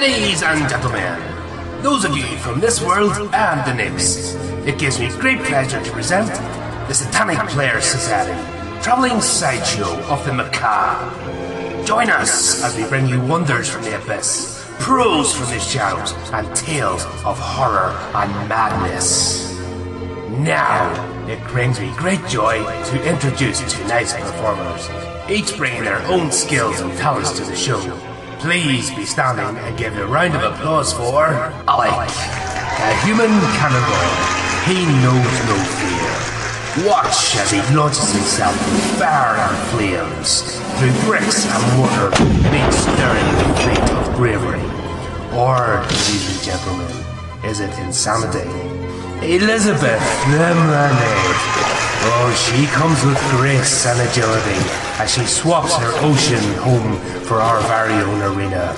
Ladies 0.00 0.42
and 0.42 0.66
gentlemen, 0.70 1.82
those 1.82 2.06
of 2.06 2.16
you 2.16 2.24
from 2.38 2.60
this 2.60 2.80
world 2.80 3.12
and 3.34 3.60
the 3.68 3.74
next, 3.74 4.34
it 4.66 4.78
gives 4.78 4.98
me 4.98 5.10
great 5.20 5.38
pleasure 5.40 5.84
to 5.84 5.90
present 5.90 6.30
the 6.88 6.94
Satanic 6.94 7.36
Player 7.50 7.78
Society, 7.82 8.32
traveling 8.82 9.20
sideshow 9.20 9.92
of 10.04 10.24
the 10.24 10.32
macabre. 10.32 11.84
Join 11.84 12.08
us 12.08 12.64
as 12.64 12.74
we 12.74 12.84
bring 12.88 13.06
you 13.06 13.20
wonders 13.20 13.68
from 13.68 13.82
the 13.82 14.02
abyss, 14.02 14.66
prose 14.78 15.34
from 15.36 15.50
the 15.50 15.60
shadows, 15.60 16.14
and 16.32 16.56
tales 16.56 17.04
of 17.26 17.38
horror 17.38 17.90
and 18.14 18.48
madness. 18.48 19.60
Now, 20.38 20.88
it 21.28 21.46
brings 21.48 21.78
me 21.78 21.92
great 21.98 22.26
joy 22.28 22.64
to 22.64 23.06
introduce 23.06 23.60
tonight's 23.70 24.14
performers, 24.14 24.88
each 25.30 25.54
bringing 25.58 25.84
their 25.84 26.00
own 26.06 26.32
skills 26.32 26.80
and 26.80 26.90
talents 26.96 27.32
to 27.32 27.44
the 27.44 27.54
show. 27.54 28.11
Please 28.42 28.90
be 28.90 29.04
standing 29.04 29.56
and 29.56 29.78
give 29.78 29.96
a 29.96 30.04
round 30.04 30.34
of 30.34 30.42
applause 30.42 30.92
for 30.92 31.26
Alec, 31.68 31.92
a 31.92 33.06
human 33.06 33.30
cannibal. 33.54 34.02
He 34.66 34.82
knows 34.98 35.38
no 35.46 35.54
fear. 35.78 36.90
Watch 36.90 37.36
as 37.36 37.52
he 37.52 37.62
launches 37.72 38.12
himself 38.12 38.56
through 38.58 38.98
fire 38.98 39.36
and 39.36 39.56
flames, 39.70 40.58
through 40.80 40.90
bricks 41.08 41.46
and 41.46 41.78
mortar, 41.78 42.10
being 42.50 42.72
stirring 42.72 43.30
the 43.38 43.54
fate 43.62 43.90
of 43.94 44.16
bravery. 44.16 44.58
Or, 45.38 45.80
ladies 45.82 46.34
and 46.34 46.42
gentlemen, 46.42 46.90
is 47.44 47.60
it 47.60 47.78
insanity? 47.78 48.50
Elizabeth, 49.24 50.02
the 50.32 50.52
mermaid. 50.66 51.91
Oh, 52.04 52.34
she 52.34 52.66
comes 52.66 53.04
with 53.04 53.18
grace 53.30 53.86
and 53.86 54.00
agility 54.08 54.58
as 54.98 55.14
she 55.14 55.24
swaps 55.24 55.76
her 55.76 55.92
ocean 56.02 56.42
home 56.58 56.98
for 57.22 57.36
our 57.36 57.60
very 57.62 57.94
own 57.94 58.20
arena. 58.22 58.74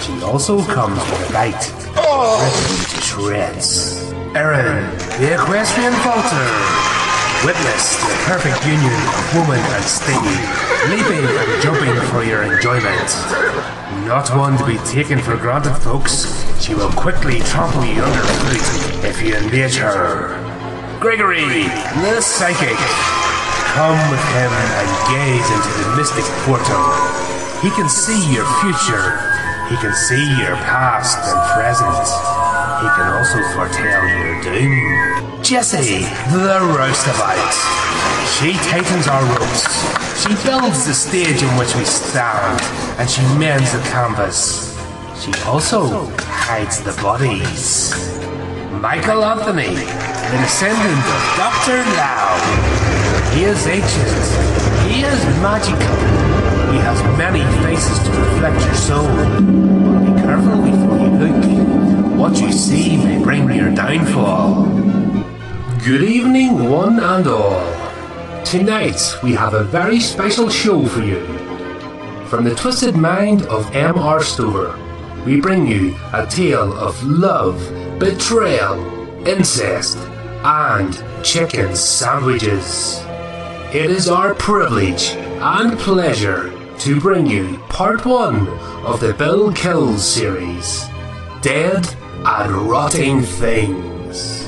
She 0.00 0.22
also 0.22 0.62
comes 0.62 0.98
with 0.98 1.30
a 1.30 1.32
bite, 1.32 1.72
ripping 1.94 2.86
to 2.86 3.00
shreds. 3.02 4.12
Erin, 4.34 4.88
the 5.18 5.34
equestrian 5.34 5.92
falter. 6.06 6.48
Witness 7.44 7.98
the 7.98 8.14
perfect 8.30 8.64
union 8.64 8.94
of 8.94 9.34
woman 9.34 9.58
and 9.58 9.84
steed, 9.84 10.22
leaping 10.86 11.26
and 11.26 11.62
jumping 11.62 11.98
for 12.10 12.22
your 12.22 12.42
enjoyment. 12.44 13.10
Not 14.06 14.30
one 14.36 14.56
to 14.58 14.64
be 14.64 14.78
taken 14.86 15.18
for 15.18 15.36
granted, 15.36 15.74
folks. 15.74 16.30
She 16.62 16.74
will 16.74 16.92
quickly 16.92 17.40
trample 17.40 17.84
you 17.84 18.02
underfoot 18.02 19.04
if 19.04 19.20
you 19.20 19.34
engage 19.34 19.74
her. 19.76 20.51
Gregory, 21.02 21.66
the 21.98 22.20
psychic. 22.20 22.78
Come 23.74 23.98
with 24.08 24.22
him 24.38 24.52
and 24.54 24.88
gaze 25.10 25.50
into 25.50 25.82
the 25.82 25.96
mystic 25.96 26.22
portal. 26.46 26.78
He 27.60 27.70
can 27.74 27.88
see 27.88 28.32
your 28.32 28.46
future. 28.62 29.18
He 29.68 29.74
can 29.82 29.92
see 29.94 30.22
your 30.38 30.54
past 30.62 31.18
and 31.26 31.42
present. 31.58 32.06
He 32.78 32.88
can 32.94 33.18
also 33.18 33.42
foretell 33.50 34.06
your 34.14 34.42
doom. 34.46 35.42
Jessie, 35.42 36.06
the 36.30 36.62
roustabout. 36.70 37.50
She 38.38 38.52
tightens 38.70 39.08
our 39.08 39.24
ropes. 39.34 39.66
She 40.22 40.28
builds 40.46 40.86
the 40.86 40.94
stage 40.94 41.42
on 41.42 41.58
which 41.58 41.74
we 41.74 41.84
stand, 41.84 42.62
and 43.00 43.10
she 43.10 43.22
mends 43.36 43.72
the 43.72 43.80
canvas. 43.90 44.78
She 45.20 45.32
also 45.48 46.06
hides 46.20 46.80
the 46.80 46.92
bodies. 47.02 47.92
Michael 48.82 49.24
Anthony, 49.24 49.76
the 49.76 50.38
descendant 50.42 51.06
of 51.06 51.22
Dr. 51.38 51.84
Lao. 51.94 52.34
He 53.32 53.44
is 53.44 53.64
ancient. 53.68 54.90
He 54.90 55.04
is 55.04 55.24
magical. 55.40 55.94
He 56.72 56.78
has 56.78 57.00
many 57.16 57.44
faces 57.62 57.96
to 58.00 58.10
reflect 58.10 58.60
your 58.64 58.74
soul. 58.74 59.06
But 59.06 60.00
be 60.04 60.20
careful 60.20 60.62
before 60.62 60.98
you 60.98 61.10
look. 61.14 62.18
What 62.18 62.40
you 62.40 62.50
see 62.50 62.96
may 62.96 63.22
bring 63.22 63.48
your 63.52 63.72
downfall. 63.72 64.64
Good 65.84 66.02
evening, 66.02 66.68
one 66.68 66.98
and 66.98 67.28
all. 67.28 67.62
Tonight 68.44 69.00
we 69.22 69.32
have 69.34 69.54
a 69.54 69.62
very 69.62 70.00
special 70.00 70.48
show 70.50 70.84
for 70.86 71.02
you. 71.02 71.24
From 72.26 72.42
the 72.42 72.56
twisted 72.56 72.96
mind 72.96 73.42
of 73.42 73.72
M.R. 73.76 74.24
Stover, 74.24 74.76
we 75.24 75.40
bring 75.40 75.68
you 75.68 75.94
a 76.12 76.26
tale 76.26 76.76
of 76.76 77.00
love, 77.04 77.62
betrayal, 78.02 79.28
incest, 79.28 79.96
and 80.42 81.04
chicken 81.24 81.76
sandwiches. 81.76 83.00
It 83.72 83.90
is 83.90 84.08
our 84.08 84.34
privilege 84.34 85.10
and 85.40 85.78
pleasure 85.78 86.50
to 86.80 87.00
bring 87.00 87.26
you 87.28 87.58
part 87.68 88.04
one 88.04 88.48
of 88.84 88.98
the 88.98 89.14
Bill 89.14 89.52
Kills 89.52 90.04
series 90.04 90.84
Dead 91.42 91.86
and 92.24 92.52
Rotting 92.68 93.22
Things. 93.22 94.41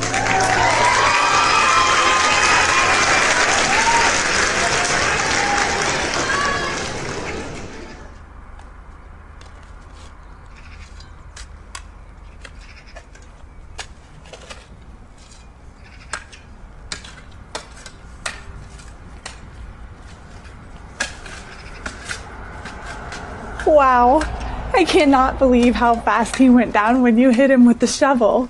I 24.74 24.84
cannot 24.84 25.38
believe 25.38 25.76
how 25.76 25.94
fast 25.94 26.36
he 26.36 26.50
went 26.50 26.72
down 26.72 27.02
when 27.02 27.16
you 27.16 27.30
hit 27.30 27.50
him 27.50 27.64
with 27.64 27.78
the 27.78 27.86
shovel. 27.86 28.48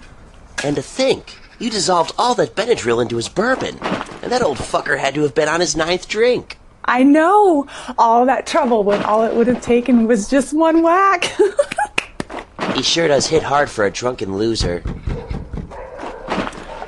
And 0.63 0.75
to 0.77 0.83
think, 0.83 1.39
you 1.59 1.69
dissolved 1.71 2.13
all 2.17 2.35
that 2.37 2.55
Benadryl 2.55 3.03
into 3.03 3.17
his 3.17 3.29
bourbon, 3.29 3.79
and 4.23 4.33
that 4.33 4.41
old 4.41 4.57
fucker 4.57 4.99
had 4.99 5.15
to 5.15 5.23
have 5.23 5.35
been 5.35 5.49
on 5.49 5.61
his 5.61 5.77
ninth 5.77 6.09
drink. 6.09 6.59
I 6.87 7.03
know. 7.03 7.67
All 7.99 8.25
that 8.27 8.47
trouble 8.47 8.85
when 8.85 9.03
all 9.05 9.23
it 9.25 9.35
would 9.35 9.47
have 9.47 9.61
taken 9.63 10.07
was 10.07 10.29
just 10.29 10.53
one 10.55 10.83
whack. 10.83 11.33
He 12.75 12.83
sure 12.83 13.07
does 13.07 13.27
hit 13.29 13.43
hard 13.43 13.71
for 13.71 13.85
a 13.85 13.91
drunken 13.91 14.37
loser. 14.37 14.83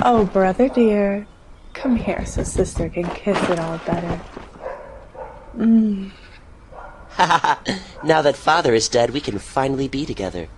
oh, 0.01 0.29
brother 0.33 0.69
dear. 0.69 1.27
Come 1.75 1.95
here 1.95 2.27
so 2.27 2.43
sister 2.43 2.89
can 2.89 3.09
kiss 3.11 3.41
it 3.51 3.61
all 3.61 3.79
better. 3.87 4.21
Mm. 5.57 6.11
Now 8.05 8.23
that 8.23 8.37
father 8.37 8.75
is 8.75 8.89
dead, 8.89 9.11
we 9.11 9.21
can 9.21 9.39
finally 9.39 9.89
be 9.89 10.07
together. 10.07 10.49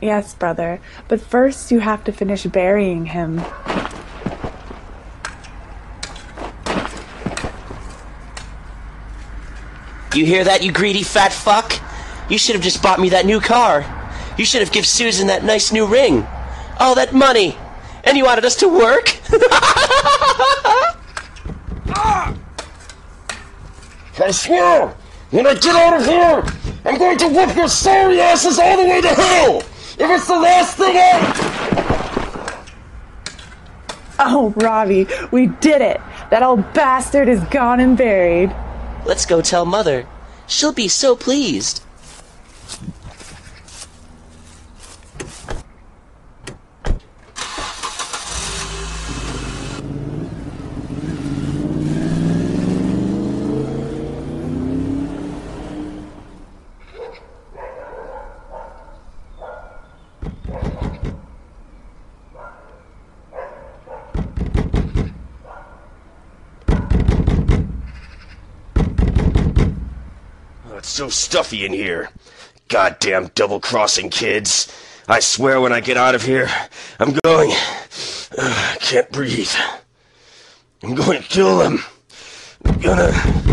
Yes, 0.00 0.34
brother. 0.34 0.80
But 1.08 1.20
first 1.20 1.70
you 1.70 1.80
have 1.80 2.04
to 2.04 2.12
finish 2.12 2.44
burying 2.44 3.06
him. 3.06 3.40
You 10.14 10.24
hear 10.24 10.44
that, 10.44 10.62
you 10.62 10.72
greedy 10.72 11.02
fat 11.02 11.32
fuck? 11.32 11.72
You 12.30 12.38
should 12.38 12.54
have 12.54 12.64
just 12.64 12.82
bought 12.82 13.00
me 13.00 13.10
that 13.10 13.26
new 13.26 13.40
car. 13.40 13.84
You 14.38 14.44
should 14.44 14.60
have 14.60 14.72
give 14.72 14.86
Susan 14.86 15.26
that 15.28 15.44
nice 15.44 15.72
new 15.72 15.86
ring. 15.86 16.26
All 16.78 16.94
that 16.94 17.12
money. 17.12 17.56
And 18.04 18.16
you 18.16 18.24
wanted 18.24 18.44
us 18.44 18.56
to 18.56 18.68
work? 18.68 19.18
I 24.18 24.30
swear, 24.30 24.94
when 25.30 25.46
I 25.46 25.54
get 25.54 25.74
out 25.76 26.00
of 26.00 26.06
here, 26.06 26.44
I'm 26.84 26.98
going 26.98 27.18
to 27.18 27.28
whip 27.28 27.56
your 27.56 27.68
sorry 27.68 28.20
asses 28.20 28.58
all 28.58 28.76
the 28.76 28.84
way 28.84 29.00
to 29.00 29.08
hell! 29.08 29.58
If 29.58 30.00
it's 30.00 30.26
the 30.26 30.38
last 30.38 30.76
thing 30.76 30.94
I... 30.94 32.56
Oh, 34.18 34.52
Robbie, 34.56 35.06
we 35.30 35.46
did 35.46 35.82
it. 35.82 36.00
That 36.30 36.42
old 36.42 36.72
bastard 36.72 37.28
is 37.28 37.40
gone 37.44 37.80
and 37.80 37.96
buried. 37.96 38.54
Let's 39.04 39.26
go 39.26 39.40
tell 39.40 39.64
mother. 39.64 40.06
She'll 40.46 40.72
be 40.72 40.88
so 40.88 41.16
pleased. 41.16 41.82
Stuffy 71.16 71.64
in 71.64 71.72
here. 71.72 72.10
Goddamn 72.68 73.30
double-crossing 73.34 74.10
kids. 74.10 74.72
I 75.08 75.20
swear 75.20 75.60
when 75.60 75.72
I 75.72 75.80
get 75.80 75.96
out 75.96 76.14
of 76.14 76.22
here, 76.22 76.48
I'm 76.98 77.16
going... 77.24 77.50
Ugh, 77.52 78.38
I 78.38 78.76
can't 78.80 79.10
breathe. 79.10 79.52
I'm 80.82 80.94
going 80.94 81.22
to 81.22 81.28
kill 81.28 81.58
them. 81.58 81.84
I'm 82.64 82.80
gonna... 82.80 83.46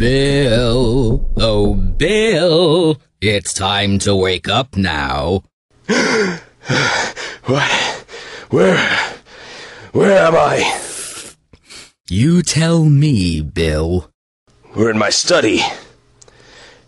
Bill, 0.00 1.30
oh 1.36 1.74
Bill, 1.74 2.96
it's 3.20 3.52
time 3.52 3.98
to 3.98 4.16
wake 4.16 4.48
up 4.48 4.74
now. 4.74 5.42
What? 7.44 7.70
Where? 8.48 8.78
Where 9.92 10.18
am 10.22 10.36
I? 10.36 10.80
You 12.08 12.40
tell 12.40 12.86
me, 12.86 13.42
Bill. 13.42 14.10
We're 14.74 14.90
in 14.90 14.96
my 14.96 15.10
study. 15.10 15.60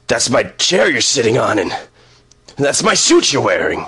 That's 0.06 0.30
my 0.30 0.44
chair 0.44 0.90
you're 0.90 1.02
sitting 1.02 1.36
on, 1.36 1.58
and 1.58 1.76
that's 2.56 2.82
my 2.82 2.94
suit 2.94 3.30
you're 3.30 3.42
wearing. 3.42 3.84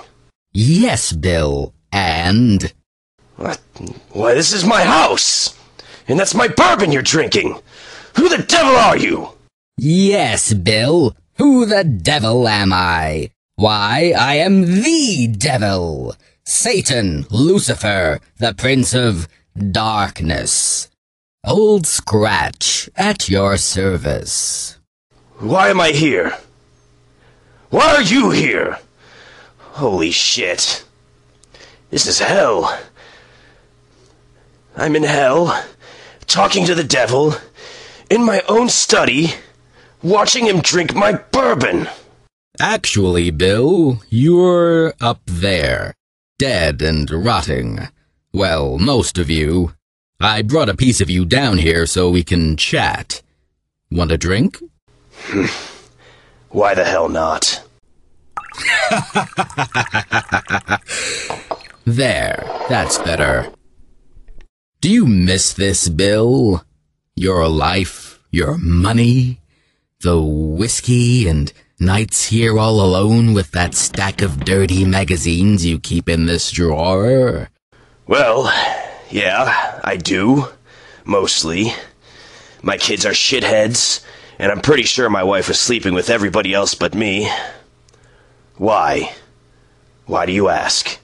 Yes, 0.53 1.13
Bill, 1.13 1.73
and 1.91 2.71
What? 3.37 3.59
Why, 4.11 4.35
this 4.35 4.53
is 4.53 4.63
my 4.65 4.83
house! 4.83 5.57
And 6.07 6.19
that's 6.19 6.35
my 6.35 6.47
bourbon 6.47 6.91
you're 6.91 7.01
drinking! 7.01 7.59
Who 8.15 8.29
the 8.29 8.43
devil 8.43 8.75
are 8.75 8.97
you? 8.97 9.29
yes, 9.77 10.53
Bill. 10.53 11.15
Who 11.37 11.65
the 11.65 11.83
devil 11.83 12.47
am 12.47 12.71
I? 12.71 13.31
Why, 13.55 14.13
I 14.17 14.35
am 14.35 14.83
the 14.83 15.27
devil. 15.27 16.15
Satan, 16.45 17.25
Lucifer, 17.29 18.19
the 18.37 18.53
prince 18.53 18.93
of 18.93 19.27
darkness. 19.71 20.89
Old 21.45 21.85
Scratch, 21.85 22.89
at 22.95 23.29
your 23.29 23.57
service. 23.57 24.79
Why 25.39 25.69
am 25.69 25.81
I 25.81 25.89
here? 25.91 26.37
Why 27.69 27.95
are 27.95 28.01
you 28.01 28.31
here? 28.31 28.79
Holy 29.57 30.11
shit. 30.11 30.85
This 31.89 32.05
is 32.07 32.19
hell. 32.19 32.79
I'm 34.77 34.95
in 34.95 35.03
hell, 35.03 35.63
talking 36.27 36.65
to 36.65 36.75
the 36.75 36.83
devil, 36.83 37.35
in 38.09 38.23
my 38.23 38.41
own 38.47 38.69
study, 38.69 39.33
watching 40.01 40.45
him 40.45 40.61
drink 40.61 40.93
my 40.93 41.13
bourbon. 41.13 41.87
Actually, 42.59 43.31
Bill, 43.31 44.01
you're 44.09 44.93
up 45.01 45.21
there, 45.25 45.93
dead 46.37 46.81
and 46.81 47.09
rotting. 47.11 47.89
Well, 48.33 48.77
most 48.77 49.17
of 49.17 49.29
you. 49.29 49.73
I 50.19 50.41
brought 50.41 50.69
a 50.69 50.75
piece 50.75 51.01
of 51.01 51.09
you 51.09 51.25
down 51.25 51.57
here 51.57 51.85
so 51.85 52.09
we 52.09 52.23
can 52.23 52.55
chat. 52.55 53.21
Want 53.91 54.11
a 54.11 54.17
drink? 54.17 54.57
Why 56.49 56.73
the 56.73 56.85
hell 56.85 57.09
not? 57.09 57.61
There, 61.85 62.43
that's 62.67 62.97
better. 62.97 63.53
Do 64.81 64.89
you 64.89 65.05
miss 65.05 65.53
this, 65.53 65.87
Bill? 65.87 66.63
Your 67.17 67.47
life, 67.47 68.19
your 68.29 68.57
money, 68.57 69.39
the 70.01 70.21
whiskey, 70.21 71.29
and 71.29 71.53
nights 71.79 72.25
here 72.25 72.59
all 72.59 72.81
alone 72.81 73.33
with 73.33 73.51
that 73.51 73.73
stack 73.73 74.21
of 74.21 74.43
dirty 74.43 74.83
magazines 74.83 75.65
you 75.65 75.79
keep 75.79 76.09
in 76.09 76.25
this 76.25 76.51
drawer? 76.51 77.49
Well, 78.05 78.51
yeah, 79.09 79.79
I 79.81 79.95
do. 79.95 80.49
Mostly. 81.05 81.71
My 82.61 82.75
kids 82.75 83.05
are 83.05 83.11
shitheads, 83.11 84.03
and 84.37 84.51
I'm 84.51 84.59
pretty 84.59 84.83
sure 84.83 85.09
my 85.09 85.23
wife 85.23 85.47
was 85.47 85.57
sleeping 85.57 85.93
with 85.93 86.09
everybody 86.09 86.53
else 86.53 86.75
but 86.75 86.95
me. 86.95 87.31
Why? 88.57 89.15
Why 90.05 90.25
do 90.25 90.33
you 90.33 90.49
ask? 90.49 90.99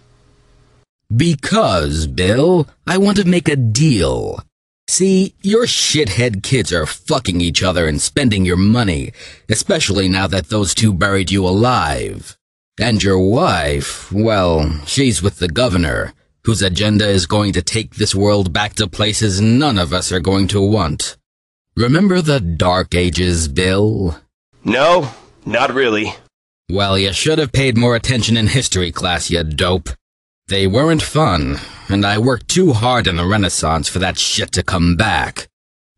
Because, 1.16 2.06
Bill, 2.06 2.68
I 2.86 2.98
want 2.98 3.16
to 3.16 3.24
make 3.24 3.48
a 3.48 3.56
deal. 3.56 4.44
See, 4.88 5.36
your 5.42 5.66
shithead 5.66 6.44
kids 6.44 6.74
are 6.74 6.86
fucking 6.86 7.40
each 7.40 7.64
other 7.64 7.88
and 7.88 8.02
spending 8.02 8.46
your 8.46 8.58
money, 8.58 9.14
especially 9.50 10.10
now 10.10 10.28
that 10.28 10.50
those 10.50 10.76
two 10.76 10.94
buried 10.94 11.32
you 11.32 11.48
alive. 11.48 12.38
And 12.80 13.02
your 13.02 13.20
wife, 13.20 14.12
well, 14.12 14.82
she's 14.86 15.22
with 15.22 15.40
the 15.40 15.48
governor, 15.48 16.14
whose 16.44 16.62
agenda 16.62 17.08
is 17.08 17.26
going 17.26 17.54
to 17.54 17.62
take 17.62 17.96
this 17.96 18.16
world 18.16 18.52
back 18.52 18.74
to 18.76 18.88
places 18.88 19.40
none 19.40 19.78
of 19.78 19.94
us 19.94 20.12
are 20.12 20.20
going 20.20 20.48
to 20.50 20.62
want. 20.62 21.18
Remember 21.76 22.22
the 22.22 22.40
Dark 22.40 22.94
Ages, 22.96 23.48
Bill? 23.48 24.20
No, 24.64 25.10
not 25.46 25.74
really. 25.74 26.14
Well, 26.70 26.98
you 26.98 27.14
should 27.14 27.40
have 27.40 27.52
paid 27.52 27.78
more 27.78 27.96
attention 27.96 28.36
in 28.36 28.48
history 28.48 28.92
class, 28.92 29.30
you 29.30 29.44
dope. 29.44 29.90
They 30.48 30.68
weren't 30.68 31.02
fun, 31.02 31.60
and 31.92 32.06
I 32.06 32.18
worked 32.18 32.48
too 32.48 32.74
hard 32.74 33.08
in 33.08 33.18
the 33.18 33.26
Renaissance 33.26 33.88
for 33.88 34.00
that 34.00 34.18
shit 34.18 34.52
to 34.54 34.64
come 34.64 34.96
back. 34.96 35.48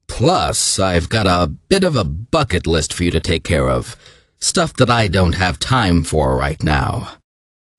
Plus, 0.08 0.80
I've 0.80 1.10
got 1.10 1.28
a 1.28 1.48
bit 1.48 1.84
of 1.84 1.96
a 1.96 2.04
bucket 2.04 2.68
list 2.68 2.94
for 2.94 3.04
you 3.04 3.12
to 3.12 3.20
take 3.20 3.44
care 3.44 3.70
of. 3.70 3.96
Stuff 4.40 4.74
that 4.74 4.90
I 4.90 5.08
don't 5.08 5.36
have 5.36 5.58
time 5.60 6.04
for 6.04 6.36
right 6.36 6.62
now. 6.62 7.14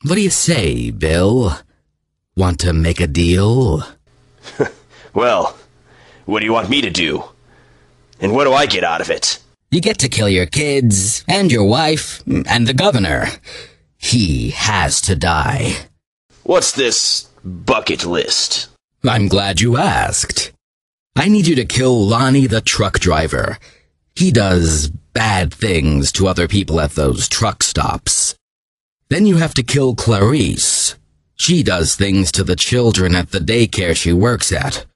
What 0.02 0.16
do 0.16 0.20
you 0.20 0.30
say, 0.30 0.90
Bill? 0.90 1.58
Want 2.36 2.60
to 2.60 2.72
make 2.72 3.00
a 3.00 3.06
deal? 3.06 3.82
Well, 5.14 5.56
what 6.24 6.40
do 6.40 6.46
you 6.46 6.52
want 6.52 6.68
me 6.68 6.80
to 6.80 6.90
do? 6.90 7.22
And 8.20 8.34
what 8.34 8.44
do 8.44 8.52
I 8.52 8.66
get 8.66 8.82
out 8.82 9.00
of 9.00 9.10
it? 9.10 9.38
You 9.70 9.80
get 9.80 9.98
to 9.98 10.08
kill 10.08 10.28
your 10.28 10.46
kids, 10.46 11.24
and 11.28 11.52
your 11.52 11.64
wife, 11.64 12.22
and 12.26 12.66
the 12.66 12.74
governor. 12.74 13.28
He 13.96 14.50
has 14.50 15.00
to 15.02 15.14
die. 15.14 15.86
What's 16.42 16.72
this 16.72 17.28
bucket 17.44 18.04
list? 18.06 18.68
I'm 19.04 19.28
glad 19.28 19.60
you 19.60 19.76
asked. 19.76 20.52
I 21.14 21.28
need 21.28 21.46
you 21.46 21.54
to 21.56 21.64
kill 21.64 22.06
Lonnie 22.06 22.46
the 22.46 22.60
truck 22.60 22.98
driver. 22.98 23.58
He 24.16 24.30
does 24.32 24.88
bad 24.88 25.52
things 25.52 26.10
to 26.12 26.26
other 26.26 26.48
people 26.48 26.80
at 26.80 26.92
those 26.92 27.28
truck 27.28 27.62
stops. 27.62 28.34
Then 29.08 29.26
you 29.26 29.36
have 29.36 29.54
to 29.54 29.62
kill 29.62 29.94
Clarice. 29.94 30.96
She 31.36 31.62
does 31.62 31.94
things 31.94 32.32
to 32.32 32.44
the 32.44 32.56
children 32.56 33.14
at 33.14 33.30
the 33.30 33.38
daycare 33.38 33.94
she 33.94 34.12
works 34.12 34.50
at. 34.50 34.86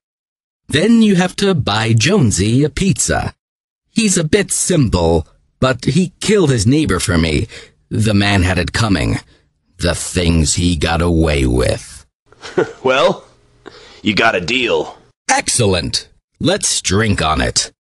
Then 0.68 1.02
you 1.02 1.16
have 1.16 1.36
to 1.36 1.54
buy 1.54 1.92
Jonesy 1.92 2.64
a 2.64 2.70
pizza. 2.70 3.34
He's 3.90 4.16
a 4.16 4.24
bit 4.24 4.50
simple, 4.50 5.26
but 5.60 5.84
he 5.84 6.12
killed 6.20 6.50
his 6.50 6.66
neighbor 6.66 7.00
for 7.00 7.18
me. 7.18 7.48
The 7.90 8.14
man 8.14 8.42
had 8.42 8.58
it 8.58 8.72
coming. 8.72 9.18
The 9.78 9.94
things 9.94 10.54
he 10.54 10.76
got 10.76 11.02
away 11.02 11.46
with. 11.46 11.97
Well, 12.84 13.24
you 14.02 14.14
got 14.14 14.34
a 14.34 14.40
deal. 14.40 14.96
Excellent. 15.30 16.08
Let's 16.40 16.80
drink 16.80 17.20
on 17.22 17.40
it. 17.40 17.72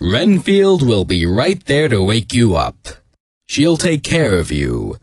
Renfield 0.00 0.86
will 0.86 1.04
be 1.04 1.24
right 1.26 1.64
there 1.66 1.88
to 1.88 2.02
wake 2.02 2.34
you 2.34 2.56
up. 2.56 2.76
She'll 3.46 3.76
take 3.76 4.02
care 4.02 4.38
of 4.38 4.50
you. 4.50 4.96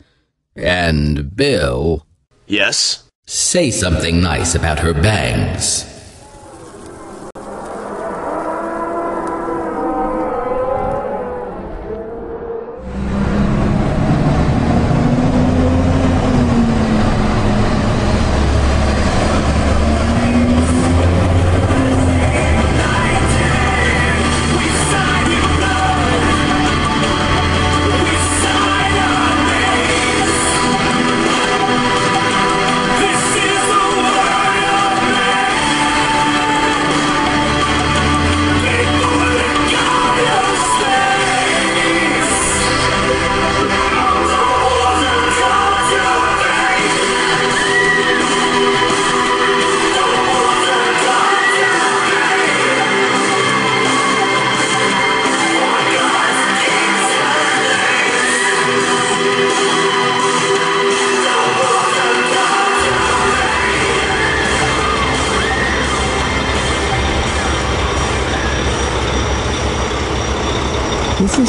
And 0.54 1.34
Bill, 1.34 2.06
Yes? 2.46 3.04
say 3.26 3.70
something 3.70 4.20
nice 4.20 4.54
about 4.54 4.80
her 4.80 4.92
bangs. 4.92 5.84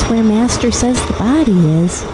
Where 0.09 0.23
Master 0.23 0.71
says 0.71 1.03
the 1.07 1.13
body 1.13 1.51
is. 1.83 2.05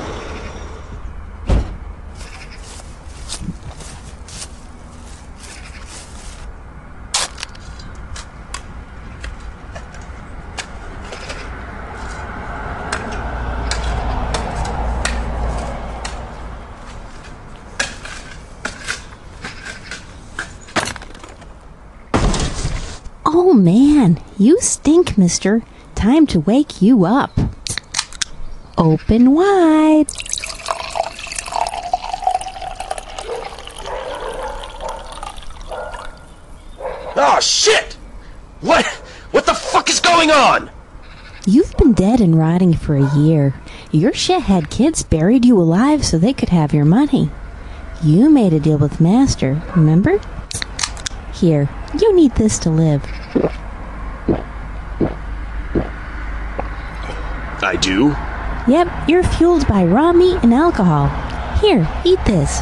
Oh 23.25 23.53
man, 23.53 24.22
you 24.38 24.60
stink, 24.62 25.17
mister. 25.17 25.62
Time 25.96 26.25
to 26.27 26.39
wake 26.39 26.81
you 26.81 27.05
up. 27.05 27.31
Open 28.80 29.34
wide. 29.34 30.08
Oh 37.18 37.40
shit! 37.42 37.98
What? 38.62 38.86
What 39.32 39.46
the 39.46 39.54
fuck 39.54 39.90
is 39.90 40.00
going 40.00 40.32
on? 40.32 40.72
You've 41.46 41.76
been 41.76 41.92
dead 41.92 42.22
and 42.22 42.40
rotting 42.40 42.74
for 42.74 42.96
a 42.96 43.14
year. 43.18 43.54
Your 43.92 44.14
shithead 44.14 44.70
kids 44.70 45.04
buried 45.04 45.44
you 45.44 45.60
alive 45.60 46.06
so 46.06 46.18
they 46.18 46.32
could 46.32 46.50
have 46.50 46.74
your 46.74 46.86
money. 46.86 47.30
You 48.02 48.30
made 48.30 48.54
a 48.54 48.62
deal 48.62 48.78
with 48.78 49.02
Master, 49.02 49.62
remember? 49.76 50.22
Here, 51.34 51.68
you 52.00 52.16
need 52.16 52.36
this 52.36 52.58
to 52.60 52.70
live. 52.70 53.04
I 57.62 57.78
do? 57.82 58.16
Yep, 58.70 59.10
you're 59.10 59.24
fueled 59.24 59.68
by 59.68 59.84
raw 59.84 60.14
meat 60.14 60.44
and 60.44 60.54
alcohol. 60.54 61.10
Here, 61.60 61.90
eat 62.06 62.20
this. 62.26 62.62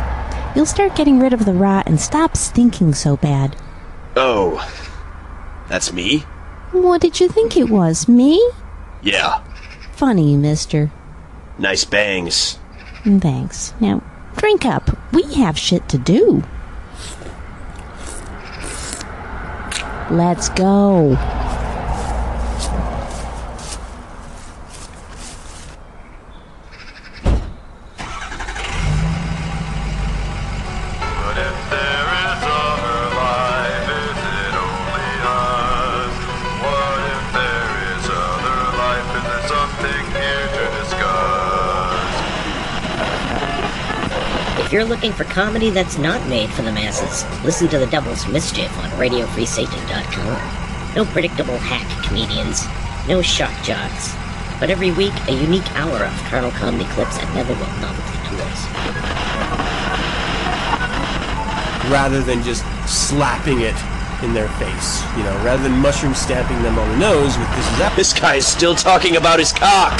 You'll 0.56 0.66
start 0.66 0.96
getting 0.96 1.20
rid 1.20 1.34
of 1.34 1.44
the 1.44 1.54
rot 1.54 1.86
and 1.86 2.00
stop 2.00 2.38
stinking 2.38 2.94
so 2.94 3.18
bad. 3.18 3.58
Oh. 4.16 4.66
That's 5.68 5.92
me? 5.92 6.20
What 6.72 7.02
did 7.02 7.20
you 7.20 7.28
think 7.28 7.58
it 7.58 7.70
was? 7.70 8.08
Me? 8.08 8.52
Yeah. 9.02 9.44
Funny, 9.92 10.38
mister. 10.38 10.92
Nice 11.60 11.84
bangs. 11.84 12.58
Thanks. 13.04 13.74
Now, 13.82 14.02
drink 14.38 14.66
up. 14.66 14.98
We 15.12 15.24
have 15.36 15.58
shit 15.58 15.90
to 15.90 15.98
do. 15.98 16.44
Let's 20.10 20.48
go. 20.50 21.18
If 44.68 44.74
you're 44.74 44.84
looking 44.84 45.14
for 45.14 45.24
comedy 45.24 45.70
that's 45.70 45.98
not 45.98 46.28
made 46.28 46.50
for 46.50 46.62
the 46.62 46.74
masses, 46.74 47.24
listen 47.46 47.70
to 47.70 47.80
The 47.80 47.86
Devil's 47.86 48.28
Mischief 48.28 48.68
on 48.80 48.90
RadioFreeSatan.com. 49.00 50.94
No 50.94 51.06
predictable 51.06 51.58
hack 51.58 51.88
comedians, 52.04 52.68
no 53.08 53.22
shock 53.22 53.54
jocks, 53.64 54.14
but 54.60 54.70
every 54.70 54.92
week 54.92 55.14
a 55.30 55.32
unique 55.32 55.74
hour 55.78 56.04
of 56.04 56.12
carnal 56.28 56.52
comedy 56.52 56.84
clips 56.92 57.18
and 57.18 57.34
never 57.34 57.54
will 57.54 57.72
novelty 57.80 58.20
tools. 58.28 58.68
rather 61.90 62.20
than 62.20 62.44
just 62.44 62.66
slapping 62.86 63.62
it 63.62 63.76
in 64.22 64.34
their 64.34 64.50
face. 64.60 65.02
You 65.16 65.24
know, 65.24 65.42
rather 65.46 65.64
than 65.64 65.80
mushroom 65.80 66.14
stamping 66.14 66.62
them 66.62 66.78
on 66.78 66.90
the 66.90 66.98
nose 66.98 67.38
with 67.38 67.48
this 67.56 67.72
is 67.72 67.78
that. 67.80 67.94
This 67.96 68.12
guy 68.12 68.36
is 68.36 68.46
still 68.46 68.76
talking 68.76 69.16
about 69.16 69.40
his 69.40 69.54
cock. 69.54 69.96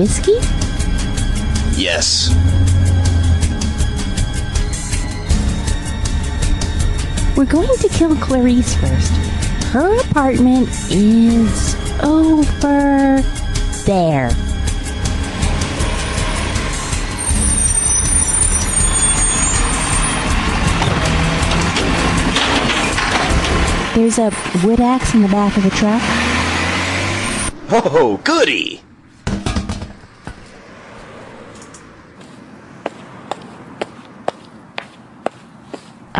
Whiskey? 0.00 0.32
Yes. 1.78 2.30
We're 7.36 7.44
going 7.44 7.68
to 7.76 7.88
kill 7.90 8.16
Clarice 8.16 8.74
first. 8.76 9.12
Her 9.74 10.00
apartment 10.00 10.70
is 10.90 11.74
over 12.02 13.20
there. 13.84 14.30
There's 23.94 24.18
a 24.18 24.32
wood 24.64 24.80
axe 24.80 25.12
in 25.12 25.20
the 25.20 25.28
back 25.28 25.58
of 25.58 25.64
the 25.64 25.68
truck. 25.68 26.00
Oh, 27.70 28.18
goody! 28.24 28.80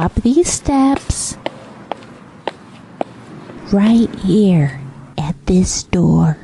Up 0.01 0.15
these 0.15 0.51
steps. 0.51 1.37
Right 3.71 4.09
here 4.25 4.81
at 5.19 5.37
this 5.45 5.83
door. 5.83 6.39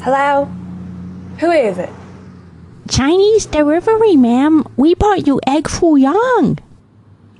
Hello? 0.00 0.46
Who 1.40 1.50
is 1.50 1.76
it? 1.76 1.90
Chinese 2.88 3.44
delivery, 3.44 4.16
ma'am. 4.16 4.64
We 4.78 4.94
bought 4.94 5.26
you 5.26 5.38
egg 5.46 5.68
foo 5.68 5.96
young. 5.96 6.60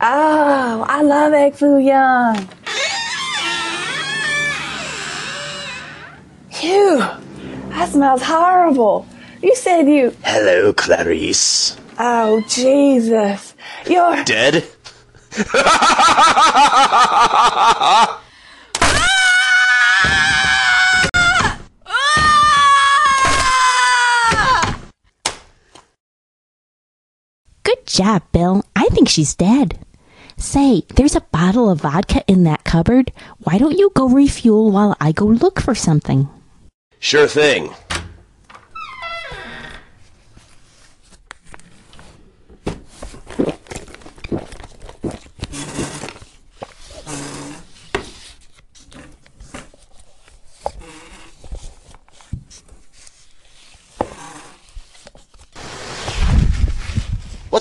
Oh, 0.03 0.85
I 0.87 1.01
love 1.01 1.33
egg 1.33 1.55
foo 1.55 1.79
young. 1.79 2.47
Phew, 6.51 6.99
that 7.71 7.89
smells 7.89 8.21
horrible. 8.21 9.07
You 9.43 9.57
said 9.57 9.89
you. 9.89 10.15
Hello, 10.23 10.75
Clarice. 10.75 11.79
Oh, 11.99 12.43
Jesus. 12.47 13.55
You're. 13.89 14.23
Dead? 14.25 14.65
Good 27.63 27.87
job, 27.87 28.23
Bill. 28.33 28.63
I 28.75 28.87
think 28.89 29.09
she's 29.09 29.35
dead. 29.35 29.79
Say, 30.37 30.83
there's 30.97 31.17
a 31.17 31.23
bottle 31.23 31.71
of 31.71 31.81
vodka 31.81 32.23
in 32.27 32.45
that 32.45 32.65
cupboard. 32.65 33.11
Why 33.39 33.57
don't 33.57 33.79
you 33.79 33.91
go 33.95 34.09
refuel 34.09 34.71
while 34.71 34.95
I 35.01 35.13
go 35.13 35.25
look 35.25 35.61
for 35.61 35.75
something? 35.75 36.29
Sure 36.99 37.27
thing. 37.27 37.75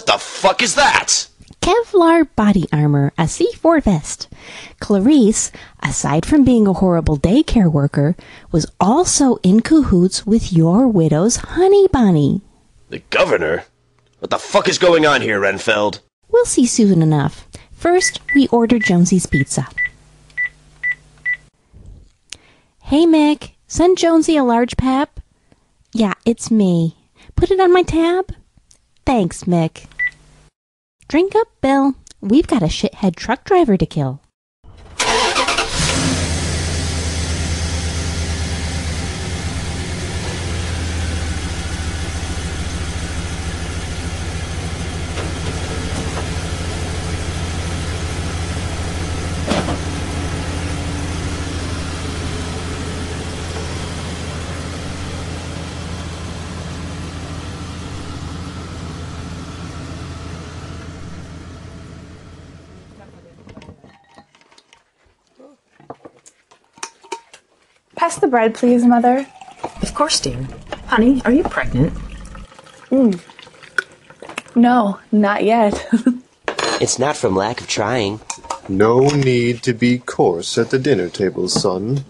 What 0.06 0.20
the 0.20 0.24
fuck 0.24 0.62
is 0.62 0.76
that? 0.76 1.28
Kevlar 1.62 2.28
body 2.36 2.68
armor, 2.72 3.12
a 3.18 3.24
C4 3.24 3.82
vest. 3.82 4.30
Clarice, 4.80 5.52
aside 5.82 6.28
from 6.28 6.46
being 6.46 6.68
a 6.68 6.74
horrible 6.74 7.18
daycare 7.18 7.72
worker, 7.72 8.16
was 8.52 8.72
also 8.80 9.38
in 9.38 9.62
cahoots 9.62 10.24
with 10.24 10.54
your 10.54 10.88
widow's 10.88 11.38
honey 11.38 11.88
bunny. 11.88 12.42
The 12.90 13.00
governor? 13.10 13.64
What 14.20 14.30
the 14.30 14.38
fuck 14.38 14.70
is 14.70 14.78
going 14.78 15.08
on 15.08 15.22
here, 15.22 15.40
Renfield? 15.40 16.02
We'll 16.30 16.46
see 16.46 16.68
soon 16.68 17.02
enough. 17.02 17.48
First, 17.72 18.22
we 18.36 18.48
order 18.50 18.78
Jonesy's 18.78 19.26
pizza. 19.26 19.68
Hey, 22.84 23.08
Mick, 23.08 23.54
send 23.66 23.98
Jonesy 23.98 24.38
a 24.38 24.44
large 24.44 24.78
pap. 24.78 25.20
Yeah, 25.94 26.14
it's 26.28 26.52
me. 26.52 26.96
Put 27.36 27.50
it 27.50 27.60
on 27.60 27.74
my 27.74 27.82
tab? 27.82 28.36
Thanks, 29.04 29.46
Mick. 29.46 29.88
Drink 31.08 31.36
up, 31.36 31.48
Bill. 31.62 31.94
We've 32.20 32.48
got 32.48 32.64
a 32.64 32.66
shithead 32.68 33.16
truck 33.16 33.44
driver 33.44 33.78
to 33.78 33.86
kill. 33.86 34.22
Pass 68.16 68.22
the 68.22 68.28
bread, 68.28 68.56
please, 68.56 68.86
Mother. 68.86 69.28
Of 69.82 69.94
course, 69.94 70.22
dear. 70.22 70.48
Honey, 70.88 71.22
are 71.26 71.34
you 71.34 71.44
pregnant? 71.44 71.92
Hmm. 72.88 73.12
No, 74.56 75.00
not 75.12 75.44
yet. 75.44 75.86
It's 76.80 76.98
not 76.98 77.18
from 77.18 77.36
lack 77.36 77.60
of 77.60 77.68
trying. 77.68 78.22
No 78.70 79.00
need 79.10 79.64
to 79.64 79.74
be 79.74 80.00
coarse 80.00 80.58
at 80.58 80.70
the 80.70 80.80
dinner 80.80 81.10
table, 81.10 81.50
son. 81.50 82.06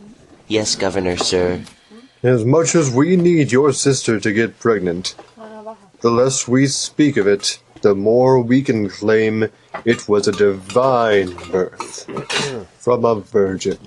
Yes, 0.47 0.75
Governor, 0.75 1.17
sir. 1.17 1.63
As 2.21 2.45
much 2.45 2.75
as 2.75 2.91
we 2.91 3.15
need 3.15 3.51
your 3.51 3.73
sister 3.73 4.19
to 4.19 4.31
get 4.31 4.59
pregnant, 4.59 5.15
the 6.01 6.11
less 6.11 6.47
we 6.47 6.67
speak 6.67 7.17
of 7.17 7.25
it, 7.25 7.57
the 7.81 7.95
more 7.95 8.39
we 8.39 8.61
can 8.61 8.89
claim 8.89 9.49
it 9.85 10.07
was 10.07 10.27
a 10.27 10.31
divine 10.31 11.33
birth 11.51 12.05
from 12.77 13.05
a 13.05 13.15
virgin. 13.15 13.79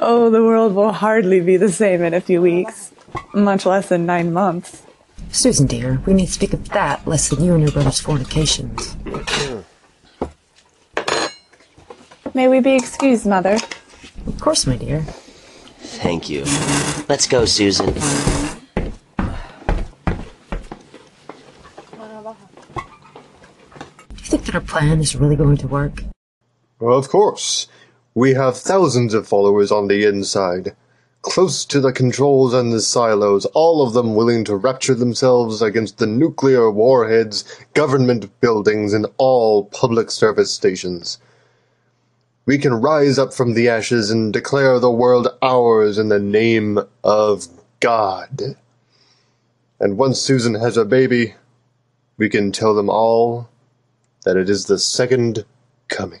Oh, 0.00 0.30
the 0.30 0.42
world 0.42 0.74
will 0.74 0.92
hardly 0.92 1.40
be 1.40 1.56
the 1.56 1.70
same 1.70 2.02
in 2.02 2.14
a 2.14 2.20
few 2.20 2.40
weeks, 2.42 2.92
much 3.34 3.66
less 3.66 3.90
in 3.92 4.06
nine 4.06 4.32
months. 4.32 4.82
Susan, 5.30 5.66
dear, 5.66 6.00
we 6.06 6.14
need 6.14 6.26
to 6.26 6.32
speak 6.32 6.52
of 6.52 6.68
that 6.70 7.06
less 7.06 7.28
than 7.28 7.44
you 7.44 7.54
and 7.54 7.62
your 7.62 7.72
brother's 7.72 8.00
fornications. 8.00 8.96
May 12.34 12.48
we 12.48 12.60
be 12.60 12.74
excused, 12.74 13.26
Mother? 13.26 13.58
Of 14.26 14.40
course, 14.40 14.66
my 14.66 14.76
dear. 14.76 15.02
Thank 15.78 16.28
you. 16.28 16.44
Let's 17.08 17.26
go, 17.26 17.44
Susan. 17.44 17.92
Do 17.92 18.00
you 24.16 24.24
think 24.24 24.44
that 24.44 24.54
our 24.54 24.60
plan 24.60 25.00
is 25.00 25.16
really 25.16 25.36
going 25.36 25.56
to 25.58 25.66
work? 25.66 26.04
Well, 26.78 26.98
of 26.98 27.08
course. 27.08 27.66
We 28.14 28.34
have 28.34 28.56
thousands 28.56 29.14
of 29.14 29.28
followers 29.28 29.70
on 29.70 29.88
the 29.88 30.04
inside, 30.04 30.74
close 31.22 31.64
to 31.66 31.80
the 31.80 31.92
controls 31.92 32.54
and 32.54 32.72
the 32.72 32.80
silos, 32.80 33.44
all 33.46 33.86
of 33.86 33.92
them 33.92 34.14
willing 34.14 34.44
to 34.44 34.56
rapture 34.56 34.94
themselves 34.94 35.62
against 35.62 35.98
the 35.98 36.06
nuclear 36.06 36.70
warheads, 36.70 37.44
government 37.74 38.40
buildings, 38.40 38.92
and 38.92 39.06
all 39.18 39.66
public 39.66 40.10
service 40.10 40.52
stations. 40.52 41.18
We 42.46 42.56
can 42.56 42.74
rise 42.74 43.18
up 43.18 43.34
from 43.34 43.52
the 43.52 43.68
ashes 43.68 44.10
and 44.10 44.32
declare 44.32 44.78
the 44.78 44.90
world 44.90 45.28
ours 45.42 45.98
in 45.98 46.08
the 46.08 46.18
name 46.18 46.78
of 47.04 47.46
God. 47.80 48.56
And 49.78 49.98
once 49.98 50.18
Susan 50.18 50.54
has 50.54 50.76
a 50.76 50.84
baby, 50.84 51.34
we 52.16 52.28
can 52.28 52.50
tell 52.50 52.74
them 52.74 52.88
all 52.88 53.48
that 54.24 54.36
it 54.36 54.48
is 54.48 54.64
the 54.64 54.78
second 54.78 55.44
coming. 55.88 56.20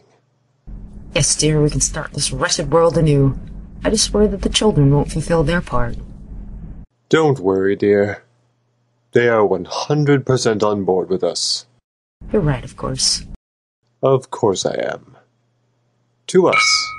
Yes, 1.14 1.34
dear, 1.34 1.60
we 1.60 1.70
can 1.70 1.80
start 1.80 2.12
this 2.12 2.30
wretched 2.32 2.70
world 2.70 2.98
anew. 2.98 3.38
I 3.82 3.90
just 3.90 4.12
worry 4.12 4.26
that 4.28 4.42
the 4.42 4.48
children 4.48 4.92
won't 4.92 5.10
fulfill 5.10 5.42
their 5.42 5.60
part. 5.60 5.96
Don't 7.08 7.40
worry, 7.40 7.74
dear. 7.74 8.24
They 9.12 9.28
are 9.28 9.40
100% 9.40 10.62
on 10.62 10.84
board 10.84 11.08
with 11.08 11.24
us. 11.24 11.66
You're 12.32 12.42
right, 12.42 12.62
of 12.62 12.76
course. 12.76 13.24
Of 14.02 14.30
course 14.30 14.66
I 14.66 14.74
am. 14.74 15.16
To 16.28 16.48
us. 16.48 16.94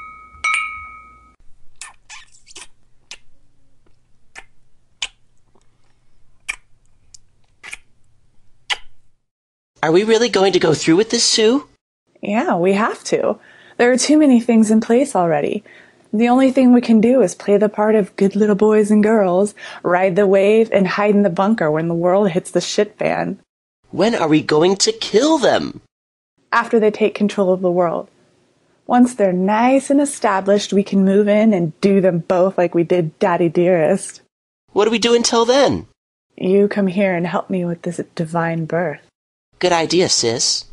Are 9.81 9.91
we 9.91 10.03
really 10.03 10.29
going 10.29 10.51
to 10.53 10.59
go 10.59 10.73
through 10.73 10.97
with 10.97 11.09
this, 11.11 11.23
Sue? 11.23 11.67
Yeah, 12.21 12.57
we 12.57 12.73
have 12.73 13.03
to. 13.05 13.39
There 13.79 13.93
are 13.93 13.97
too 13.97 14.17
many 14.17 14.41
things 14.41 14.71
in 14.71 14.81
place 14.81 15.15
already. 15.15 15.63
The 16.11 16.27
only 16.27 16.51
thing 16.51 16.73
we 16.73 16.81
can 16.81 16.99
do 16.99 17.21
is 17.21 17.33
play 17.33 17.55
the 17.55 17.69
part 17.69 17.95
of 17.95 18.13
good 18.17 18.35
little 18.35 18.57
boys 18.57 18.91
and 18.91 19.01
girls, 19.01 19.55
ride 19.83 20.17
the 20.17 20.27
wave, 20.27 20.69
and 20.73 20.85
hide 20.85 21.15
in 21.15 21.23
the 21.23 21.29
bunker 21.29 21.71
when 21.71 21.87
the 21.87 21.93
world 21.93 22.29
hits 22.31 22.51
the 22.51 22.59
shit 22.59 22.97
fan. 22.97 23.39
When 23.91 24.15
are 24.15 24.27
we 24.27 24.41
going 24.41 24.75
to 24.77 24.91
kill 24.91 25.37
them? 25.37 25.79
After 26.51 26.77
they 26.77 26.91
take 26.91 27.15
control 27.15 27.53
of 27.53 27.61
the 27.61 27.71
world. 27.71 28.09
Once 28.85 29.15
they're 29.15 29.31
nice 29.31 29.89
and 29.89 30.01
established, 30.01 30.73
we 30.73 30.83
can 30.83 31.05
move 31.05 31.29
in 31.29 31.53
and 31.53 31.79
do 31.79 32.01
them 32.01 32.19
both 32.19 32.57
like 32.57 32.75
we 32.75 32.83
did 32.83 33.17
Daddy 33.19 33.47
Dearest. 33.47 34.21
What 34.73 34.85
do 34.85 34.91
we 34.91 34.99
do 34.99 35.15
until 35.15 35.45
then? 35.45 35.87
You 36.35 36.67
come 36.67 36.87
here 36.87 37.15
and 37.15 37.25
help 37.25 37.49
me 37.49 37.63
with 37.63 37.83
this 37.83 38.01
divine 38.15 38.65
birth. 38.65 38.99
Good 39.59 39.71
idea, 39.71 40.09
sis. 40.09 40.65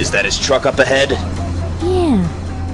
Is 0.00 0.10
that 0.10 0.24
his 0.24 0.38
truck 0.38 0.66
up 0.66 0.78
ahead? 0.78 1.10
Yeah, 1.82 2.26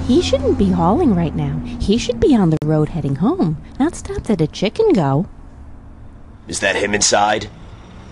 he 0.05 0.21
shouldn't 0.21 0.57
be 0.57 0.71
hauling 0.71 1.13
right 1.13 1.35
now. 1.35 1.59
He 1.79 1.97
should 1.97 2.19
be 2.19 2.35
on 2.35 2.49
the 2.49 2.57
road 2.63 2.89
heading 2.89 3.17
home, 3.17 3.61
not 3.79 3.95
stopped 3.95 4.29
at 4.29 4.41
a 4.41 4.47
chicken 4.47 4.93
go. 4.93 5.27
Is 6.47 6.59
that 6.61 6.75
him 6.75 6.95
inside? 6.95 7.49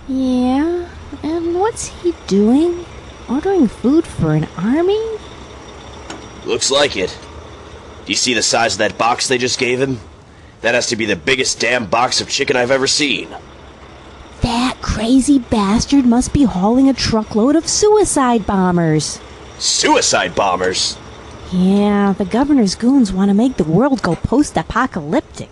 Yeah, 0.08 0.88
and 1.24 1.56
what's 1.56 1.88
he 1.88 2.14
doing? 2.28 2.86
Ordering 3.30 3.68
food 3.68 4.06
for 4.06 4.36
an 4.36 4.48
army? 4.58 5.17
Looks 6.48 6.72
like 6.72 6.96
it. 6.96 7.10
Do 8.06 8.12
you 8.12 8.16
see 8.16 8.34
the 8.34 8.42
size 8.42 8.76
of 8.76 8.80
that 8.80 8.98
box 8.98 9.28
they 9.28 9.38
just 9.38 9.60
gave 9.60 9.82
him? 9.82 10.00
That 10.62 10.76
has 10.76 10.88
to 10.88 10.96
be 10.96 11.06
the 11.06 11.18
biggest 11.18 11.60
damn 11.60 11.88
box 11.88 12.22
of 12.22 12.30
chicken 12.30 12.56
I've 12.56 12.72
ever 12.72 12.88
seen. 12.88 13.28
That 14.42 14.78
crazy 14.82 15.40
bastard 15.40 16.06
must 16.06 16.32
be 16.32 16.44
hauling 16.44 16.88
a 16.88 16.94
truckload 16.94 17.58
of 17.58 17.68
suicide 17.68 18.48
bombers. 18.48 19.20
Suicide 19.60 20.36
bombers? 20.36 20.98
Yeah, 21.52 22.14
the 22.18 22.24
governor's 22.24 22.76
goons 22.76 23.12
want 23.12 23.30
to 23.30 23.34
make 23.34 23.58
the 23.58 23.66
world 23.66 24.02
go 24.02 24.16
post 24.16 24.56
apocalyptic. 24.56 25.50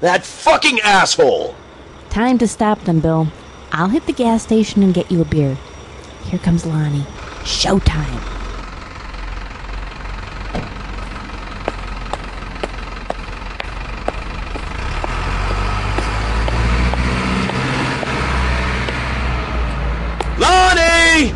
That 0.00 0.24
fucking 0.24 0.80
asshole! 0.80 1.54
Time 2.08 2.38
to 2.38 2.48
stop 2.48 2.80
them, 2.84 3.00
Bill. 3.00 3.28
I'll 3.72 3.88
hit 3.88 4.06
the 4.06 4.12
gas 4.14 4.42
station 4.42 4.82
and 4.82 4.94
get 4.94 5.10
you 5.10 5.20
a 5.20 5.26
beer. 5.26 5.58
Here 6.24 6.38
comes 6.38 6.64
Lonnie. 6.64 7.04
Showtime. 7.44 8.30
Lonnie! 20.40 21.34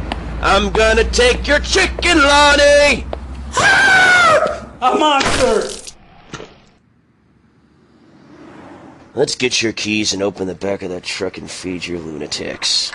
I'm 0.54 0.70
gonna 0.70 1.02
take 1.02 1.48
your 1.48 1.58
chicken, 1.58 2.16
Lonnie! 2.16 3.04
A 3.58 4.96
monster! 4.96 5.92
Let's 9.16 9.34
get 9.34 9.60
your 9.60 9.72
keys 9.72 10.12
and 10.12 10.22
open 10.22 10.46
the 10.46 10.54
back 10.54 10.82
of 10.82 10.90
that 10.90 11.02
truck 11.02 11.38
and 11.38 11.50
feed 11.50 11.84
your 11.84 11.98
lunatics. 11.98 12.92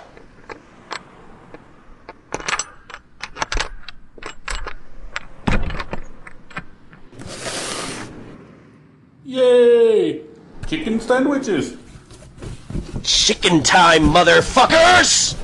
Yay! 9.25 10.21
Chicken 10.65 11.01
sandwiches. 11.01 11.75
Chicken 13.03 13.63
time, 13.63 14.03
motherfuckers! 14.03 15.38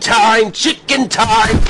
Chicken 0.00 0.14
time! 0.14 0.52
Chicken 0.52 1.08
time! 1.10 1.60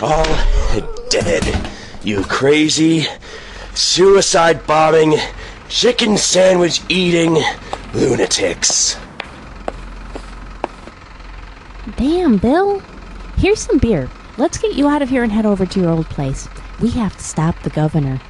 All 0.00 0.24
dead. 1.10 1.70
You 2.04 2.22
crazy, 2.22 3.06
suicide 3.74 4.64
bombing, 4.68 5.16
chicken 5.68 6.16
sandwich 6.16 6.80
eating 6.88 7.42
lunatics. 7.92 8.96
Damn, 11.96 12.36
Bill. 12.36 12.80
Here's 13.36 13.58
some 13.58 13.78
beer. 13.78 14.08
Let's 14.38 14.58
get 14.58 14.74
you 14.74 14.86
out 14.86 15.00
of 15.00 15.08
here 15.08 15.22
and 15.22 15.32
head 15.32 15.46
over 15.46 15.64
to 15.64 15.80
your 15.80 15.88
old 15.88 16.10
place. 16.10 16.46
We 16.78 16.90
have 16.90 17.16
to 17.16 17.24
stop 17.24 17.58
the 17.62 17.70
governor. 17.70 18.20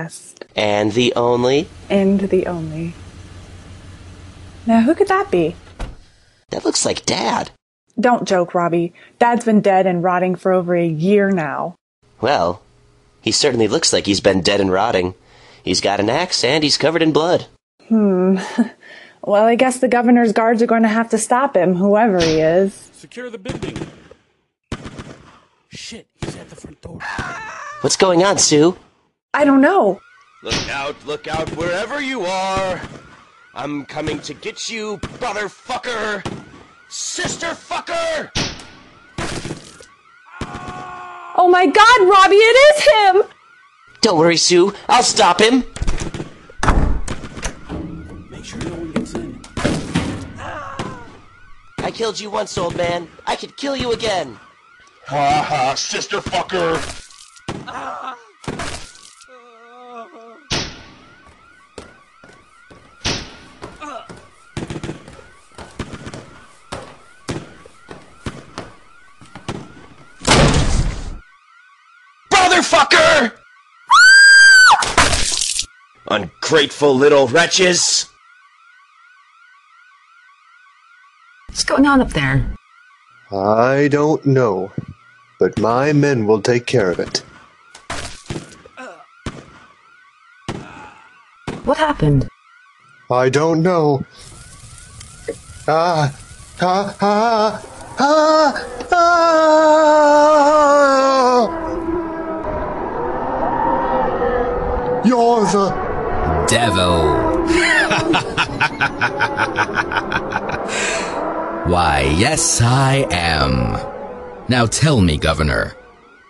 You're 0.00 0.08
the 0.08 0.08
best. 0.08 0.44
And 0.56 0.92
the 0.92 1.12
only? 1.14 1.68
And 1.88 2.20
the 2.20 2.46
only. 2.46 2.94
Now, 4.66 4.82
who 4.82 4.94
could 4.94 5.08
that 5.08 5.30
be? 5.30 5.56
That 6.50 6.64
looks 6.64 6.84
like 6.84 7.06
Dad. 7.06 7.50
Don't 7.98 8.26
joke, 8.26 8.54
Robbie. 8.54 8.92
Dad's 9.18 9.44
been 9.44 9.60
dead 9.60 9.86
and 9.86 10.02
rotting 10.02 10.34
for 10.34 10.52
over 10.52 10.74
a 10.74 10.86
year 10.86 11.30
now. 11.30 11.74
Well, 12.20 12.62
he 13.20 13.32
certainly 13.32 13.68
looks 13.68 13.92
like 13.92 14.06
he's 14.06 14.20
been 14.20 14.40
dead 14.40 14.60
and 14.60 14.72
rotting. 14.72 15.14
He's 15.62 15.80
got 15.80 16.00
an 16.00 16.08
axe 16.08 16.42
and 16.44 16.64
he's 16.64 16.78
covered 16.78 17.02
in 17.02 17.12
blood. 17.12 17.46
Hmm. 17.88 18.38
well, 19.22 19.44
I 19.44 19.54
guess 19.54 19.78
the 19.78 19.88
governor's 19.88 20.32
guards 20.32 20.62
are 20.62 20.66
going 20.66 20.82
to 20.82 20.88
have 20.88 21.10
to 21.10 21.18
stop 21.18 21.56
him, 21.56 21.74
whoever 21.74 22.18
he 22.20 22.40
is. 22.40 22.72
Secure 22.92 23.30
the 23.30 23.38
building. 23.38 23.76
Shit, 25.68 26.08
he's 26.20 26.36
at 26.36 26.48
the 26.48 26.56
front 26.56 26.80
door. 26.80 27.00
What's 27.82 27.96
going 27.96 28.22
on, 28.22 28.38
Sue? 28.38 28.76
I 29.32 29.44
don't 29.44 29.60
know. 29.60 30.00
Look 30.42 30.68
out, 30.70 30.96
look 31.06 31.28
out, 31.28 31.48
wherever 31.50 32.00
you 32.00 32.22
are. 32.22 32.80
I'm 33.54 33.84
coming 33.86 34.18
to 34.20 34.34
get 34.34 34.68
you, 34.68 34.98
brotherfucker! 34.98 36.24
Sister 36.88 37.48
fucker! 37.48 38.30
Oh 41.36 41.48
my 41.48 41.66
god, 41.66 42.08
Robbie, 42.08 42.36
it 42.36 42.76
is 42.76 42.84
him! 42.92 43.22
Don't 44.00 44.18
worry, 44.18 44.36
Sue. 44.36 44.74
I'll 44.88 45.04
stop 45.04 45.40
him. 45.40 45.62
Make 48.30 48.44
sure 48.44 48.58
no 48.60 48.74
one 48.74 48.90
gets 48.92 49.14
in. 49.14 49.40
I 51.78 51.90
killed 51.92 52.18
you 52.18 52.30
once, 52.30 52.58
old 52.58 52.76
man. 52.76 53.08
I 53.26 53.36
could 53.36 53.56
kill 53.56 53.76
you 53.76 53.92
again. 53.92 54.38
Ha 55.06 55.42
ha, 55.42 55.74
sister 55.74 56.20
fucker! 72.80 73.32
Ungrateful 76.08 76.94
little 76.94 77.28
wretches! 77.28 78.06
What's 81.48 81.64
going 81.64 81.86
on 81.86 82.00
up 82.00 82.10
there? 82.10 82.54
I 83.32 83.88
don't 83.88 84.24
know, 84.24 84.72
but 85.38 85.58
my 85.58 85.92
men 85.92 86.26
will 86.26 86.40
take 86.42 86.66
care 86.66 86.90
of 86.90 86.98
it. 86.98 87.22
What 91.64 91.76
happened? 91.76 92.28
I 93.10 93.28
don't 93.28 93.62
know. 93.62 94.04
Ah, 95.68 96.12
ah, 96.60 96.96
ah, 97.00 97.62
ah, 97.98 98.66
ah. 98.92 99.50
You're 105.10 105.44
the 105.44 105.74
uh, 105.74 106.46
Devil. 106.46 107.02
Why, 111.68 112.14
yes, 112.16 112.60
I 112.62 113.08
am. 113.10 113.76
Now 114.48 114.66
tell 114.66 115.00
me, 115.00 115.18
Governor, 115.18 115.74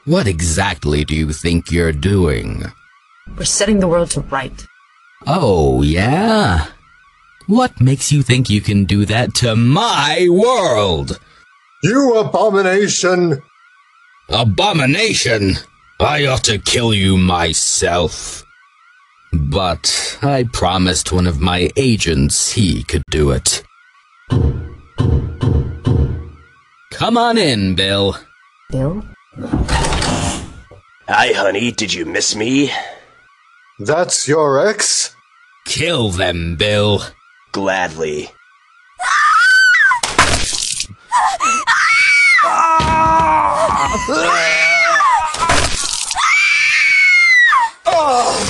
what 0.06 0.26
exactly 0.26 1.04
do 1.04 1.14
you 1.14 1.30
think 1.30 1.70
you're 1.70 1.92
doing? 1.92 2.72
We're 3.36 3.44
setting 3.44 3.80
the 3.80 3.86
world 3.86 4.12
to 4.12 4.22
right. 4.22 4.66
Oh, 5.26 5.82
yeah? 5.82 6.68
What 7.48 7.82
makes 7.82 8.10
you 8.10 8.22
think 8.22 8.48
you 8.48 8.62
can 8.62 8.86
do 8.86 9.04
that 9.04 9.34
to 9.44 9.56
my 9.56 10.26
world? 10.30 11.20
you 11.82 12.16
abomination. 12.16 13.42
Abomination! 14.30 15.56
I 16.00 16.24
ought 16.24 16.44
to 16.44 16.56
kill 16.56 16.94
you 16.94 17.18
myself. 17.18 18.46
But 19.32 20.18
I 20.22 20.44
promised 20.52 21.12
one 21.12 21.26
of 21.26 21.40
my 21.40 21.70
agents 21.76 22.52
he 22.52 22.82
could 22.82 23.04
do 23.10 23.30
it. 23.30 23.62
Come 26.90 27.16
on 27.16 27.38
in, 27.38 27.76
Bill. 27.76 28.16
Bill? 28.70 29.04
Hi, 31.08 31.32
honey. 31.32 31.70
Did 31.70 31.94
you 31.94 32.04
miss 32.04 32.34
me? 32.34 32.72
That's 33.78 34.26
your 34.26 34.66
ex? 34.66 35.14
Kill 35.64 36.10
them, 36.10 36.56
Bill. 36.56 37.02
Gladly. 37.52 38.30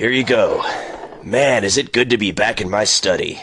Here 0.00 0.10
you 0.10 0.24
go. 0.24 0.64
Man, 1.22 1.62
is 1.62 1.76
it 1.76 1.92
good 1.92 2.08
to 2.08 2.16
be 2.16 2.32
back 2.32 2.62
in 2.62 2.70
my 2.70 2.84
study. 2.84 3.42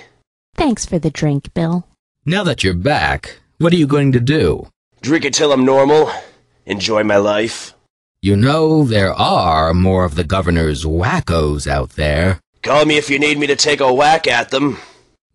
Thanks 0.55 0.87
for 0.87 0.97
the 0.97 1.11
drink, 1.11 1.53
Bill. 1.53 1.87
Now 2.25 2.43
that 2.45 2.63
you're 2.63 2.73
back, 2.73 3.37
what 3.59 3.71
are 3.73 3.75
you 3.75 3.85
going 3.85 4.11
to 4.13 4.19
do? 4.19 4.67
Drink 5.01 5.23
it 5.23 5.35
till 5.35 5.51
I'm 5.51 5.65
normal. 5.65 6.11
Enjoy 6.65 7.03
my 7.03 7.17
life. 7.17 7.75
You 8.23 8.35
know 8.35 8.85
there 8.85 9.13
are 9.13 9.75
more 9.75 10.03
of 10.03 10.15
the 10.15 10.23
governor's 10.23 10.83
wackos 10.83 11.67
out 11.67 11.91
there. 11.91 12.39
Call 12.63 12.85
me 12.85 12.97
if 12.97 13.11
you 13.11 13.19
need 13.19 13.37
me 13.37 13.45
to 13.45 13.55
take 13.55 13.79
a 13.79 13.93
whack 13.93 14.25
at 14.25 14.49
them. 14.49 14.79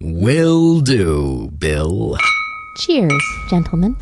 Will 0.00 0.80
do, 0.80 1.52
Bill. 1.56 2.18
Cheers, 2.78 3.22
gentlemen. 3.48 3.94